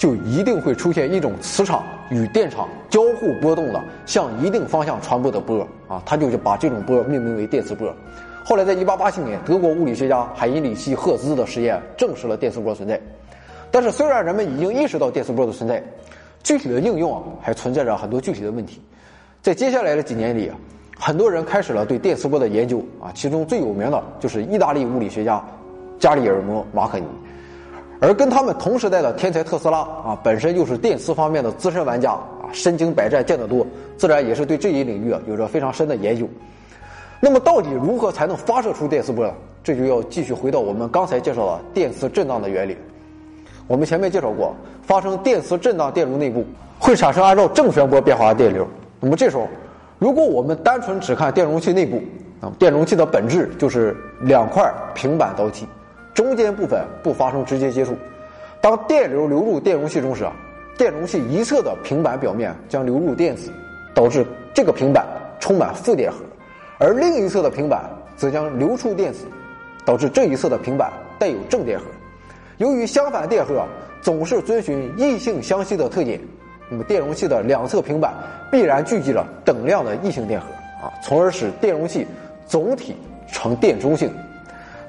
[0.01, 7.95] 就一定会出现一种磁场与电场交互波动的向一定方向传播的波啊，他就是把这种波命名为电磁波。
[8.43, 12.99] 后来在1887年，德国物理学家海因里希·赫兹的实验证实了电磁波存在。
[13.69, 15.83] 但是虽然人们已经意识到电磁波的存在，
[16.41, 18.81] 具体的应用啊还存在着很多具体的问题。
[19.39, 20.57] 在接下来的几年里啊，
[20.97, 25.45] 很多人开始了对电磁波的研究啊，其中最有名的就是意大利物理学家
[25.99, 27.05] 加里尔摩·马可尼。
[28.01, 36.27] 而跟他们同时代的天才特斯拉啊，本身又是电磁方面的资深玩家啊，身经百战，见得多，自然也是对这一领域啊有着非常深的研究。
[37.19, 39.31] 那么，到底如何才能发射出电磁波呢？
[39.63, 42.75] 这就要继续回到我们刚才介绍的电磁振荡的原理。
[43.67, 46.43] 我们前面介绍过，发生电磁振荡电路内部
[46.79, 48.67] 会产生按照正弦波变化的电流。
[48.99, 49.47] 那么这时候，
[49.99, 52.01] 如果我们单纯只看电容器内部，
[52.39, 55.67] 那么电容器的本质就是两块平板导体。
[56.13, 57.95] 中间部分不发生直接接触，
[58.59, 60.33] 当电流流入电容器中时啊，
[60.77, 63.51] 电容器一侧的平板表面将流入电子，
[63.93, 65.05] 导致这个平板
[65.39, 66.17] 充满负电荷，
[66.77, 69.25] 而另一侧的平板则将流出电子，
[69.85, 71.85] 导致这一侧的平板带有正电荷。
[72.57, 73.65] 由于相反电荷
[74.01, 76.19] 总是遵循异性相吸的特点，
[76.69, 78.13] 那么电容器的两侧平板
[78.51, 80.47] 必然聚集了等量的异性电荷
[80.85, 82.05] 啊，从而使电容器
[82.45, 82.95] 总体
[83.31, 84.11] 呈电中性。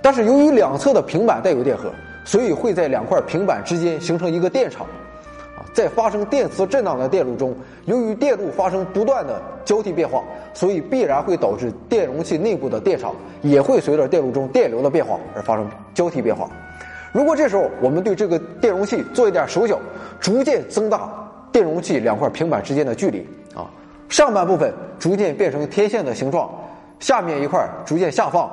[0.03, 1.89] 但是由于两侧的平板带有电荷，
[2.25, 4.85] 所以会在两块平板之间形成一个电场，
[5.57, 16.51] 啊，在发生电磁振荡的电路中，由于电路发生不断的交替变化，所以必然会导致电容器内部的电场也会随着电路中电流的变化而发生交替变化。
[17.13, 19.79] 如果这时候我们对这个电容器做一点手脚，
[20.19, 21.09] 逐渐增大
[21.53, 23.71] 电容器两块平板之间的距离，啊，
[24.09, 26.51] 上半部分逐渐变成天线的形状，
[26.99, 28.51] 下面一块逐渐下放。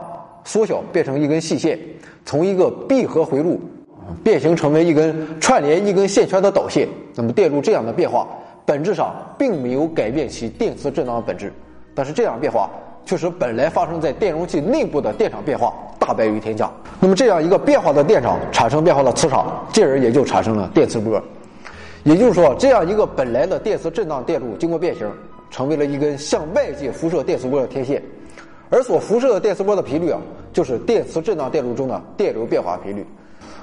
[0.49, 1.77] 缩小变成一根细线，
[2.25, 3.61] 从一个闭合回路
[4.23, 6.87] 变形成为一根串联一根线圈的导线。
[7.13, 8.27] 那么电路这样的变化，
[8.65, 11.53] 本质上并没有改变其电磁振荡的本质，
[11.93, 12.67] 但是这样变化
[13.05, 16.71] 却使本来发生在电容器内部的电场变化大白于天下。
[16.99, 21.21] 那么这样一个变化的电场产生变化的磁场，进而也就产生了电磁波。
[22.01, 25.07] 也就是说，这样一个本来的电磁振荡电路经过变形，
[25.51, 28.01] 成为了一根向外界辐射电磁波的天线。
[28.71, 33.05] 而所辐射的电磁波的频率啊，就是电磁振荡电路中的电流变化频率。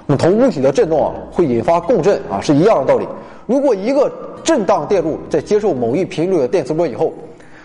[0.06, 3.06] 那么同物体的振动啊，会引发共振啊，是一样的道理。
[3.46, 4.10] 如果一个
[4.44, 7.12] 振荡电路在接受某一频率的电磁波以后，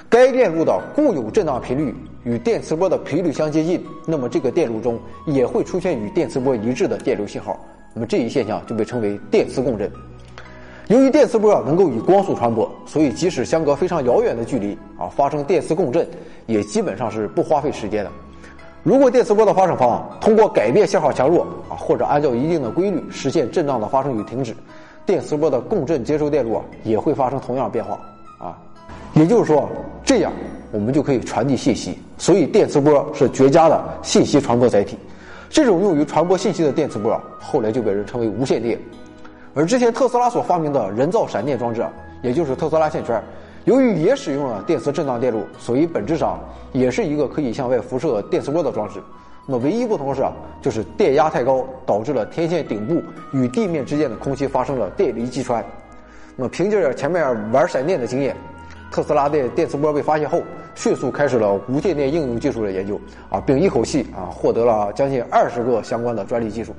[0.09, 7.57] 该电路的固有振荡频率与电磁波的频率相接近，那么这个电路中也会出现与电磁波一致的电流信号。
[7.93, 9.89] 那么这一现象就被称为电磁共振。
[10.87, 16.07] 由于电磁波啊能够以光速传播，所以即使相隔非常遥远的距离啊，发生电磁共振
[16.47, 18.11] 也基本上是不花费时间的。
[18.83, 24.55] 如果电磁波的发射方通过改变信号强弱啊，或者按照一定的规律实现震荡的发生与停止，
[25.05, 27.99] 电磁波的共振接收电路啊也会发生同样变化
[28.39, 28.57] 啊。
[29.13, 29.69] 也就是说，
[30.03, 30.31] 这样
[30.71, 31.99] 我们就可以传递信息。
[32.17, 34.97] 所以电磁波是绝佳的信息传播载体。
[35.49, 38.79] 这种用于传播信息的电磁波后来就被人称为无线电。
[39.53, 41.85] 而之前特斯拉所发明的人造闪电装置，
[42.23, 43.21] 也就是特斯拉线圈，
[43.65, 46.39] 由于也使用了电磁振荡电路，所以本质上
[46.71, 48.99] 也是一个可以向外辐射电磁波的装置。
[49.45, 55.63] 那么唯一不同是啊，就是电压太高，导致了天线顶部与地面之间的空气发生了电离击穿。
[56.35, 58.35] 那么凭借着前面玩闪电的经验，
[58.91, 60.41] 特斯拉的电磁波被发现后，
[60.75, 66.73] 迅速开始了无线电应用技术的研究啊，并一口气啊获得了将近二十个相关的专利技术。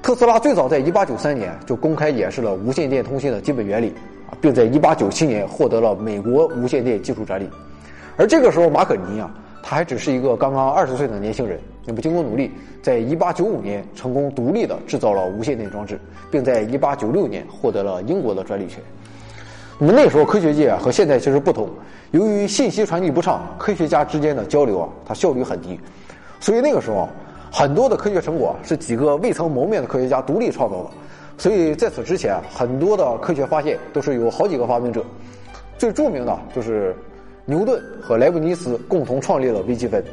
[0.00, 3.92] 特斯拉最早在1893年就公开演示了无线电通信的基本原理，
[4.40, 7.48] 并在1897年获得了美国无线电技术专利。
[8.16, 9.30] 而这个时候，马可尼啊，
[9.62, 11.58] 他还只是一个刚刚二十岁的年轻人。
[11.86, 15.98] 那么经过努力，在1895年成功独立的制造了无线电装置，
[16.30, 18.82] 并在1896年获得了英国的专利权。
[19.78, 21.70] 那么那时候科学界啊和现在其实不同，
[22.10, 25.80] 由于信息传递不畅，科学家之间的交流啊，它效率很低，
[26.38, 27.08] 所以那个时候
[27.50, 30.90] 很多的科学成果是几个未曾谋面的科学家独立创造的。
[31.40, 35.02] 所以在此之前，很多的科学发现都是有好几个发明者。
[35.78, 36.94] 最著名的就是
[37.46, 40.04] 牛顿和莱布尼茨共同创立了微积分。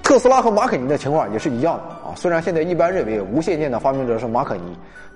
[0.00, 2.14] 特斯拉和马可尼的情况也是一样的啊。
[2.14, 4.62] 虽然现在一般认为无线电的发明者是马可尼，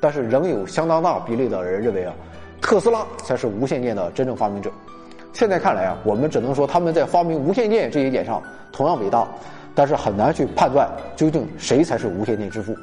[0.00, 2.12] 但是仍有相当大比例的人认为啊。
[2.60, 4.72] 特斯拉才是无线电的真正发明者。
[5.32, 9.24] 现在看来啊，我们只能说他们在发明无线电这一点上同样伟大，
[9.72, 12.76] 但是很难去判断究竟谁才是无线电之父。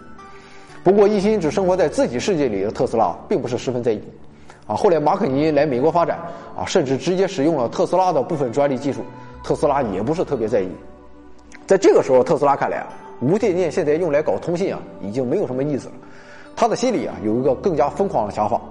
[0.84, 4.02] 不过，一心只生活在自己世界里的特斯拉并不是十分在意。
[4.66, 6.18] 啊，后来马可尼来美国发展
[6.58, 9.02] 啊，甚至直接使用了特斯拉的部分专利技术，
[9.44, 10.68] 特斯拉也不是特别在意。
[11.68, 12.88] 在这个时候，特斯拉看来啊，
[13.22, 15.94] 无线电现在用来搞通信啊，已经没有什么意思了。
[16.56, 18.62] 他的心里啊，有一个更加疯狂的想法。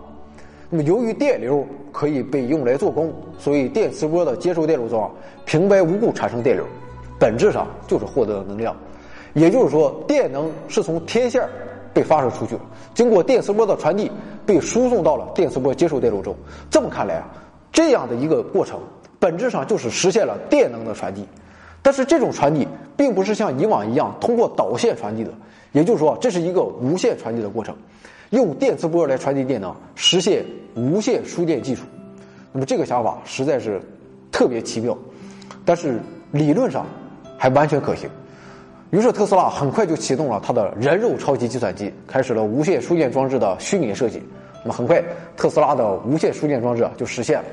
[0.68, 5.10] 那么，由于电流可以被用来做功，所以电磁波的接收电路中啊
[5.44, 6.64] 平白无故产生电流，
[7.18, 8.74] 本质上就是获得了能量。
[9.34, 11.42] 也就是说，电能是从天线
[11.92, 12.60] 被发射出去了，
[12.94, 14.10] 经过电磁波的传递，
[14.46, 16.34] 被输送到了电磁波接收电路中。
[16.70, 17.28] 这么看来啊，
[17.72, 18.78] 这样的一个过程，
[19.18, 21.26] 本质上就是实现了电能的传递。
[21.82, 25.32] 但是，这种传递并不是像以往一样通过导线传递的，
[25.72, 27.74] 也就是说，这是一个无线传递的过程。
[28.30, 31.82] 用电磁波来传递电能，实现无线输电技术。
[32.52, 33.80] 那么这个想法实在是
[34.30, 34.96] 特别奇妙，
[35.64, 35.98] 但是
[36.32, 36.84] 理论上
[37.38, 38.10] 还完全可行。
[38.90, 44.20] 于是特斯拉很快就启动了他的人肉超级计算机，开始了无线输电装置的虚拟设计。
[44.64, 45.00] 那么很快，
[45.36, 47.44] 特斯拉的无线输电装置就实现了。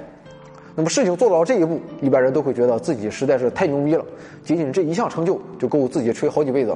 [0.76, 4.04] 那么事情做到这一步，一般人都会觉得自己实在是太牛逼了，
[4.44, 6.76] 仅仅这一项成就就够自己吹好几辈子。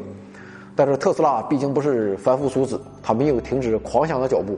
[0.75, 4.57] 但是特斯拉毕竟不是凡夫俗子，他没有停止狂想的脚步，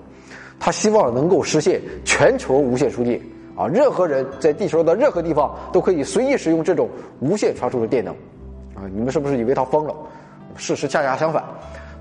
[0.59, 3.19] 他希望能够实现全球无线输电
[3.55, 3.67] 啊！
[3.67, 6.89] 任何人在地球的任何地方都可以随意使用这种
[7.21, 8.13] 无线传输的电能
[8.93, 9.93] 你们是不是以为他疯了？
[10.55, 11.43] 事实恰恰相反，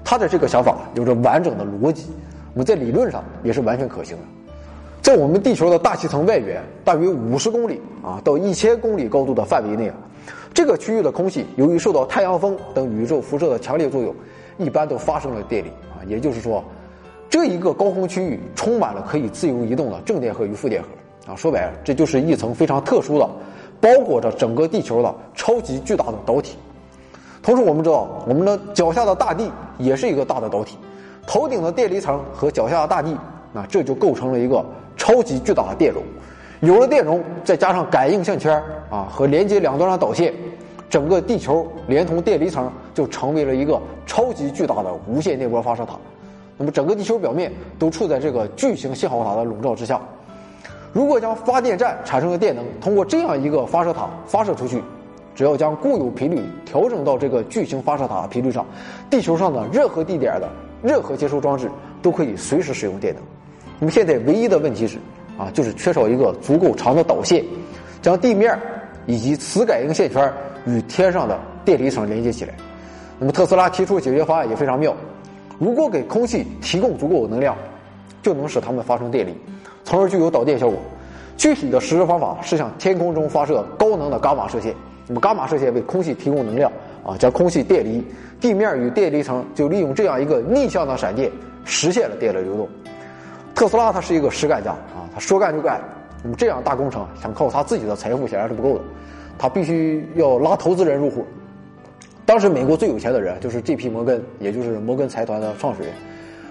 [0.05, 2.07] 他的这个想法有着完整的逻辑，
[2.53, 4.23] 我们在理论上也是完全可行的。
[5.01, 9.95] 在我们地球的大气层外缘，大约五十公里啊到一千公里高度的范围内啊。
[10.55, 14.15] 这个区域的空气由于受到太阳风等宇宙辐射的强烈作用，
[14.59, 16.63] 一般都发生了电离啊，也就是说，
[17.31, 21.35] 这一个高空区域充满了可以自由移动的正电荷与负电荷啊。
[21.35, 23.27] 说白了，这就是一层非常特殊的，
[23.81, 26.59] 包裹着整个地球的超级巨大的导体。
[27.43, 30.79] 同时，我们知道，我们的脚下的大地也是一个大的导体，
[31.27, 33.17] 头顶的电离层和脚下的大地，
[33.53, 34.65] 那这就构成了一个
[34.97, 36.01] 超级巨大的电容。
[36.61, 40.33] 有了电容，再加上感应线圈啊和连接两端的导线，
[40.89, 45.95] 整个地球连同电离层就成为了一个超级巨大的无线电波发射塔。
[46.57, 50.01] 那么整个地球表面都处在这个巨型信号塔的笼罩之下。
[50.93, 54.81] 如果将发电站产生的电能通过这样一个发射塔发射出去，
[55.35, 58.67] 只要将固有频率调整到这个巨型发射塔的频率上，
[59.11, 60.49] 地球上的任何地点的
[60.83, 63.23] 任何接收装置都可以随时使用电能。
[63.79, 64.99] 那么现在唯一的问题是。
[65.39, 67.43] 啊，就是缺少一个足够长的导线，
[68.03, 68.57] 将地面
[69.07, 70.31] 以及磁感应线圈
[70.67, 72.53] 与天上的电离层连接起来。
[73.19, 74.95] 那么特斯拉提出解决方案也非常妙，
[75.59, 77.57] 如果给空气提供足够的能量，
[78.23, 79.35] 就能使它们发生电离，
[79.85, 80.79] 从而具有导电效果。
[81.39, 84.75] 具体的实施方法是向天空中发射高能的伽马射线，
[85.13, 86.73] 那么伽马射线为空气提供能量，
[87.05, 88.03] 啊，将空气电离，
[88.41, 91.31] 地面与电离层就利用这样一个逆向的闪电
[91.67, 92.67] 实现了电流流动。
[93.55, 95.05] 特斯拉他是一个实干家啊。
[95.15, 95.83] 他说干就干，
[96.23, 98.85] 那么这样大工程想靠他自己的财富显然是不够的，
[99.37, 101.23] 他必须要拉投资人入伙。
[102.25, 103.91] 当时美国最有钱的人就是 J.P.
[103.91, 105.93] 摩根，也就是摩根财团的创始人。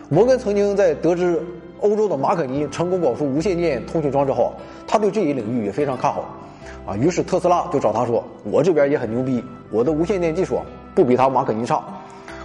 [0.07, 1.41] 摩根曾经在得知
[1.79, 4.53] 欧洲的马可尼成功搞出无线电通讯装置后，
[4.85, 6.37] 他对这一领域也非常看好，
[6.85, 10.59] 啊，于是特斯拉就找他说：“我这边也很牛逼，我的无线电技术
[10.95, 11.83] 不比他马可尼差，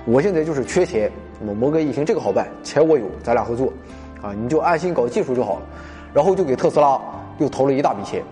[0.05, 1.10] 我现在就是缺钱。
[1.40, 3.73] 那么摩根一听这个好办，钱我有，咱俩合作，
[4.23, 5.62] 啊，你就安心搞技术就好了。”
[6.14, 6.98] 然后就给特斯拉
[7.38, 8.23] 又投了一大笔钱，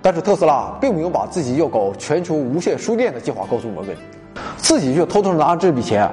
[0.00, 3.96] 但是特斯拉并没有把自己要搞全球无线输电的计划告诉摩根，
[4.56, 6.08] 自己却偷偷拿这笔钱，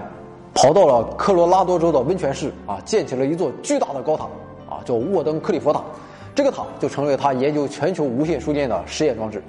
[0.55, 4.23] 跑到了科罗拉多州的温泉市啊，建起了一座巨大的高塔
[4.67, 5.79] 啊，叫沃登克利佛塔。
[6.35, 9.41] 这个塔就成为他研究全球无线输电的实验装置。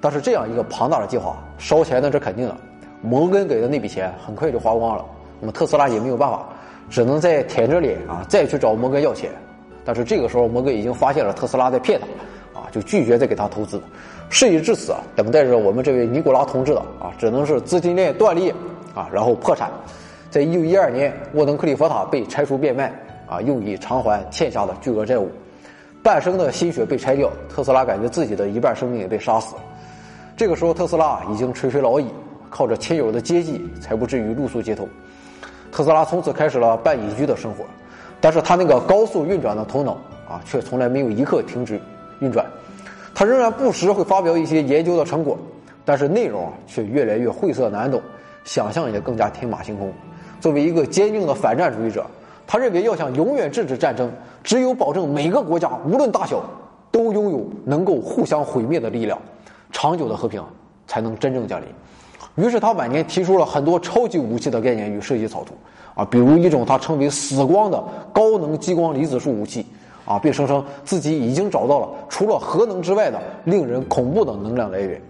[0.00, 2.56] 但是这样一个庞大的计划烧钱那是肯定的，
[3.02, 5.04] 摩根给的那笔钱很快就花光了，
[5.40, 6.46] 那么特斯拉也没有办法，
[6.88, 9.30] 只能再舔着脸啊再去找摩根要钱。
[9.84, 13.82] 但是这个时候，摩根已经发现了特斯拉在骗他，啊，就拒绝再给他投资。
[14.28, 18.54] 事已至此啊，等待着我们这位尼古拉同志的啊，只能是资金链断裂
[18.94, 19.70] 啊，然后破产。
[20.30, 22.92] 在一九一二年，沃登克利佛塔被拆除变卖
[23.26, 25.30] 啊，用以偿还欠下的巨额债务。
[26.06, 29.62] 半生的心血被拆掉，特斯拉感觉自己的一半生命也被杀死了。
[30.36, 32.06] 这个时候，特斯拉已经垂垂老矣，
[32.48, 34.88] 靠着亲友的接济，才不至于露宿街头。
[35.72, 37.64] 特斯拉从此开始了半隐居的生活。
[38.20, 39.94] 但是他那个高速运转的头脑
[40.28, 41.80] 啊，却从来没有一刻停止
[42.20, 42.46] 运转。
[43.12, 45.36] 他仍然不时会发表一些研究的成果，
[45.84, 48.00] 但是内容啊却越来越晦涩难懂，
[48.44, 49.92] 想象也更加天马行空。
[50.40, 52.06] 作为一个坚定的反战主义者，
[52.46, 54.10] 他认为要想永远制止战争，
[54.44, 56.42] 只有保证每个国家无论大小
[56.90, 59.18] 都拥有能够互相毁灭的力量，
[59.72, 60.42] 长久的和平
[60.86, 61.66] 才能真正降临。
[62.36, 65.54] 于是他晚年提出了很多超级武器的概念与设计草图。
[65.94, 67.82] 啊，比如一种他称为“死光”的
[68.12, 69.64] 高能激光离子束武器，
[70.04, 75.00] 啊，并声称自己已经找到了除了核能之外的令人恐怖的能量来源。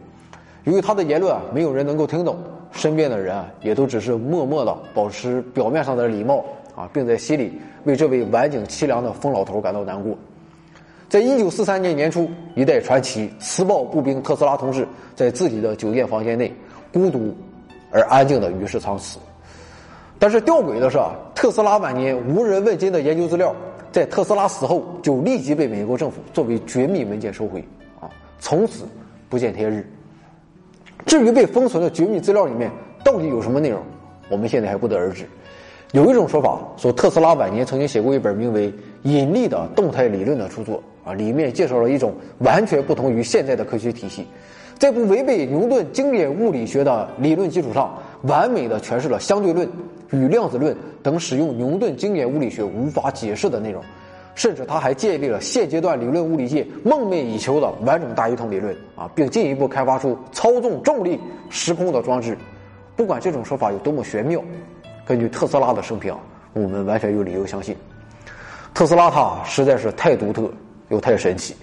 [0.63, 2.37] 由于他的言论啊，没有人能够听懂，
[2.71, 6.45] 身边的人啊，也都只是默默的保持表面上的礼貌
[6.77, 10.17] 啊，并在心里为这位晚景凄凉的疯老头感到难过。
[11.09, 16.53] 在一九四三年年初，一代传奇磁暴步兵特斯拉同志在自己的酒店房间内
[16.93, 17.35] 孤独
[17.91, 19.19] 而安静的与世长辞。
[20.19, 23.55] 但是吊诡的是啊，特斯拉晚年无人问津的研究资料，
[23.93, 27.65] 在特斯拉死后就立即被美国政府作为绝密文件收回，
[28.01, 28.85] 啊，从此
[29.29, 29.89] 不见天日。
[31.07, 32.71] 至于被封存的绝密资料里面
[33.05, 33.81] 到底有什么内容，
[34.29, 35.25] 我们现在还不得而知。
[35.97, 38.71] 有一种说法说，特斯拉晚年曾经写过一本名为
[39.05, 44.27] 《引力的动态理论》的著作，啊，里面介绍了一种完全不同于现在的科学体系，
[44.79, 49.67] 在不违背牛顿经典物理学的理论基础上，完美的诠释了相对论。
[50.11, 53.83] 与量子论等使用牛顿经典物理学无法解释的内容，
[54.35, 61.19] 甚至他还建立了现阶段理论物理界梦寐以求的完整大一统理论啊，并进一步开发出操纵重力
[61.49, 62.37] 时空的装置。
[62.95, 64.41] 不管这种说法有多么玄妙，
[65.07, 66.13] 根据特斯拉的生平，
[66.53, 67.77] 我们完全有理由相信，
[68.75, 70.51] 特斯拉他实在是太独特
[70.89, 71.55] 又太神奇，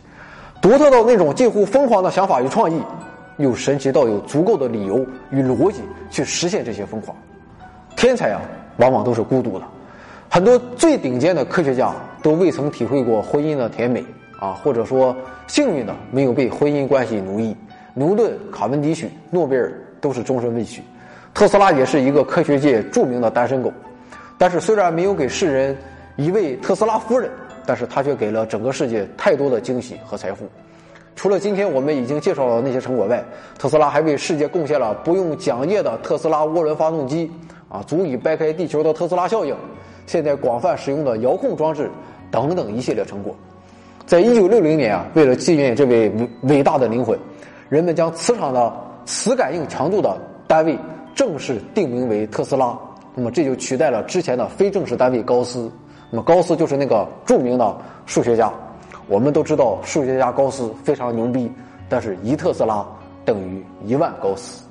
[0.62, 2.82] 独特到那种近乎疯狂的想法与创意，
[3.36, 7.14] 又神奇到有足够的理由与逻辑去实现这些疯狂。
[7.98, 8.41] 天才啊，
[8.78, 9.66] 往往都是孤独的。
[10.30, 14.04] 很多最顶尖的科学家都未曾体会过婚姻的甜美
[14.39, 15.14] 啊，或者说
[15.48, 17.56] 幸运的没有被婚姻关系奴役。
[17.94, 19.72] 牛顿、卡文迪许、诺贝尔
[20.02, 20.82] 都是终身未娶，
[21.34, 23.72] 特斯拉也是一个科学界著名的单身狗。
[24.38, 25.78] 但是虽然没有给世人
[26.16, 27.30] 一位特斯拉夫人，
[27.66, 30.46] 但是他却给了整个世界太多的惊喜和财富。
[31.16, 33.24] 除了今天我们已经介绍了那些成果外，
[33.58, 37.32] 特斯拉还为世界贡献了不用桨叶的特斯拉涡轮发动机。
[37.70, 39.56] 啊，足以掰开地球的特斯拉效应，
[40.06, 41.90] 现在广泛使用的遥控装置
[42.30, 43.36] 等等一系列成果，
[44.06, 47.18] 在一九六零年啊，为了纪念这位伟伟大的灵魂，
[47.70, 48.72] 人们将磁场的
[49.06, 50.16] 磁感应强度的
[50.48, 50.78] 单位
[51.16, 52.78] 正式定名为特斯拉。
[53.16, 55.72] 那么这就取代了之前的非正式单位高斯。
[56.09, 58.51] 那么高斯就是那个著名的数学家。
[59.07, 61.51] 我们都知道数学家高斯非常牛逼，
[61.89, 62.86] 但是一特斯拉
[63.26, 64.62] 等于一万高斯。